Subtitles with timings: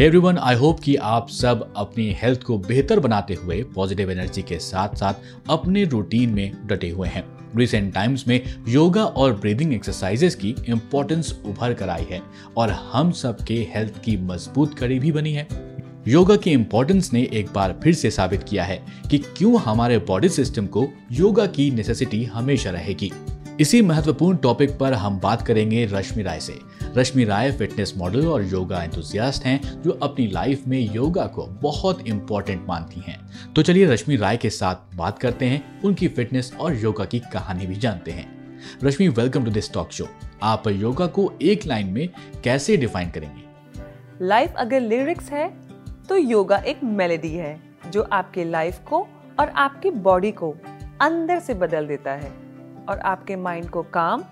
[0.00, 4.58] Everyone I hope कि आप सब अपनी हेल्थ को बेहतर बनाते हुए पॉजिटिव एनर्जी के
[4.58, 5.14] साथ साथ
[5.50, 7.24] अपने रूटीन में डटे हुए हैं।
[7.56, 12.22] रिसेंट टाइम्स में योगा और ब्रीदिंग एक्सरसाइजेस की इम्पोर्टेंस उभर कर आई है
[12.56, 15.48] और हम सब के हेल्थ की मज़बूत कड़ी भी बनी है।
[16.08, 20.28] योगा की इम्पोर्टेंस ने एक बार फिर से साबित किया है कि क्यों हमारे बॉडी
[20.28, 23.12] सिस्टम को योगा की नेसेसिटी हमेशा रहेगी।
[23.60, 26.58] इसी महत्वपूर्ण टॉपिक पर हम बात करेंगे रश्मि राय से।
[26.96, 32.06] रश्मि राय फिटनेस मॉडल और योगा एंथुसियास्ट हैं, जो अपनी लाइफ में योगा को बहुत
[32.08, 33.18] इंपॉर्टेंट मानती हैं।
[33.52, 37.66] तो चलिए रश्मि राय के साथ बात करते हैं, उनकी फिटनेस और योगा की कहानी
[37.66, 38.26] भी जानते हैं।
[38.84, 40.08] Rashmi welcome to this talk show
[40.42, 42.08] आप योगा को एक लाइन में
[42.44, 43.42] कैसे डिफाइन करेंगे?
[44.24, 45.52] लाइफ अगर लिरिक्स है
[46.08, 47.60] तो योगा एक मेलेडी है,
[47.92, 49.06] जो आपके लाइफ को
[49.40, 50.56] और आपकी बॉडी को
[51.00, 52.47] अंदर से बदल देता है।
[52.88, 54.24] और आपके माइंड को काम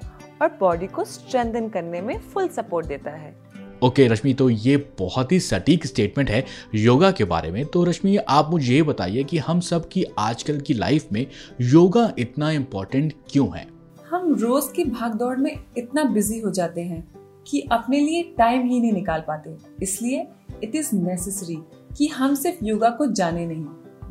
[0.42, 3.46] और बॉडी को स्ट्रेंथन करने में फुल सपोर्ट देता है।
[3.82, 7.84] ओके okay, रश्मि तो ये बहुत ही सटीक स्टेटमेंट है योगा के बारे में। तो
[7.84, 11.26] रश्मि आप मुझे ये बताइए कि हम सब की आजकल की लाइफ में
[11.60, 13.66] योगा इतना इम्पोर्टेंट क्यों है?
[14.10, 17.08] हम रोज की भागदौड़ में इतना बिज़ी हो जाते हैं
[17.46, 20.26] कि अपने लिए टाइम ही नहीं निकाल पाते। इसलिए
[20.62, 21.58] इट इज़ नेसेसरी
[21.96, 23.64] कि हम सिर्फ़ योगा को जाने नहीं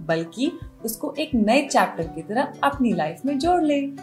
[0.05, 0.51] बल्कि
[0.85, 3.95] उसको एक नए चैप्टर की तरह अपनी लाइफ में जोड़ लें।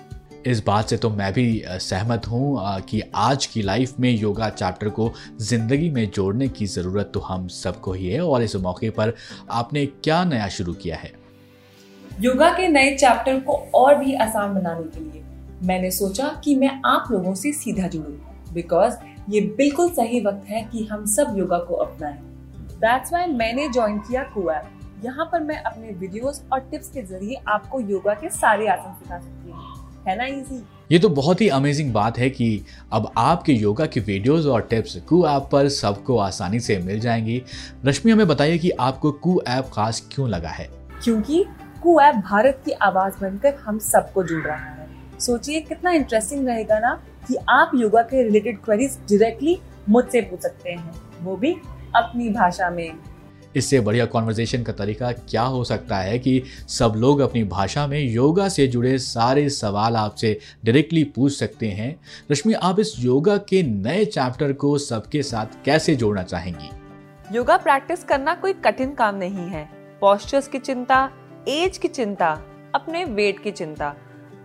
[0.47, 4.89] इस बात से तो मैं भी सहमत हूँ कि आज की लाइफ में योगा चैप्टर
[4.89, 9.13] को ज़िंदगी में जोड़ने की ज़रूरत तो हम सबको ही है और इस मौके पर
[9.51, 11.13] आपने क्या नया शुरू किया है?
[12.21, 15.23] योगा के नए चैप्टर को और भी आसान बनाने के लिए
[15.63, 18.97] मैंने सोचा कि मैं आप लोगों से सीधा जुड़ूं बिकॉज़
[19.31, 22.19] ये बिल्कुल सही वक्त है कि हम सब योगा को अपनाएँ।
[22.81, 27.41] दैट्स वाई मैंने ज्वाइन किया कुएप यहाँ पर मैं अपने वीडियोस और टिप्स के ज़रिए
[27.49, 29.71] आपको योगा के सारे आसन सिखा सकती हूँ।
[30.09, 34.01] है ना इजी ये तो बहुत ही अमेजिंग बात है कि अब आपके योगा की
[34.01, 37.43] वीडियोस और टिप्स कू ऐप पर सबको आसानी से मिल जाएँगी।
[37.85, 40.71] रश्मि हमें बताइए कि आपको कू ऐप खास क्यों लगा है?
[41.05, 41.45] क्योंकि
[41.83, 44.89] कू ऐप भारत की आवाज़ बनकर हम सबको जुड़ रहा है।
[45.21, 50.71] सोचिए कितना इंटरेस्टिंग रहेगा ना कि आप योगा के रिलेटेड क्वेरीज डायरेक्टली मुझसे पूछ सकते
[50.71, 51.57] हैं। वो भी
[51.97, 52.93] अपनी भाषा में।
[53.57, 58.01] इससे बढ़िया कॉन्वर्जेशन का तरीका क्या हो सकता है कि सब लोग अपनी भाषा में
[58.01, 63.63] योगा से जुड़े सारे सवाल आपसे डायरेक्टली पूछ सकते हैं। रश्मि, आप इस योगा के
[63.63, 66.71] नए चैप्टर को सबके साथ कैसे जोड़ना चाहेंगी?
[67.37, 69.69] योगा प्रैक्टिस करना कोई कठिन काम नहीं है।
[70.01, 71.11] पॉस्चर्स की चिंता
[71.49, 72.43] एज की चिंता,
[72.75, 73.95] अपने वेट की चिंता,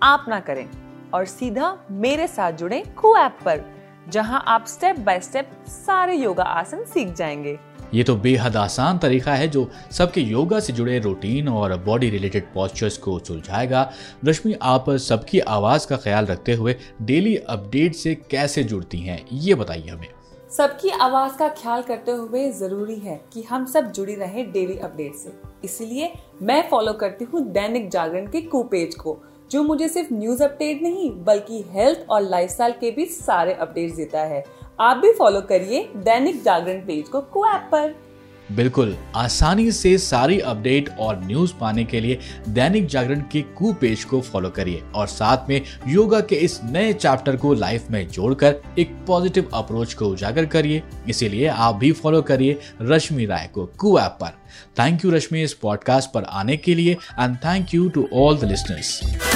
[0.04, 0.70] आप ना करें।
[1.14, 3.77] और सीधा मेरे साथ जुड़े कू ऐप पर।
[4.12, 7.58] जहाँ आप स्टेप बाय स्टेप सारे योगा आसन सीख जाएँगे।
[7.94, 12.54] ये तो बेहद आसान तरीका है जो सबके योगा से जुड़े रूटीन और बॉडी रिलेटेड
[12.54, 13.92] पॉस्चर्स को सुलझाएगा।
[14.26, 19.56] रश्मि आप सबकी आवाज़ का ख्याल रखते हुए डेली अपडेट से कैसे जुड़ती हैं ये
[19.56, 20.08] बताइए हमें।
[20.52, 25.16] सबकी आवाज़ का ख्याल करते हुए ज़रूरी है कि हम सब जुड़ी रहे डेली अपडेट
[25.16, 29.22] से। इसलिए मैं फॉलो करती हूँ दैनिक जागरण के कू पेज को।
[29.52, 34.22] जो मुझे सिर्फ़ न्यूज़ अपडेट नहीं, बल्कि हेल्थ और लाइफस्टाइल के भी सारे अपडेट देता
[34.22, 34.44] है।
[34.80, 37.96] आप भी फॉलो करिए दैनिक जागरण पेज को को ऐप पर।
[38.52, 42.20] बिल्कुल, आसानी से सारी अपडेट और न्यूज़ पाने के लिए
[42.50, 46.94] दैनिक जागरण के कू पेज को फॉलो करिए और साथ में योगा के इस नए
[46.94, 52.22] चैप्टर को लाइफ में जोड़कर एक पॉजिटिव अप्रोच को उजागर करिए। इसीलिए आप भी फॉलो
[52.22, 54.32] करिए रश्मि राय को कू ऐप पर।
[54.80, 58.44] थैंक यू रश्मि, इस पॉडकास्ट पर आने के लिए and thank you to all the
[58.44, 59.27] listeners